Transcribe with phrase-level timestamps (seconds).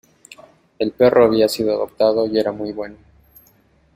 [0.79, 2.97] El perro había sido adoptado y era muy bueno.